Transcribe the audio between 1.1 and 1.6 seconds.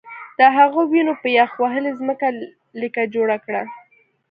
په یخ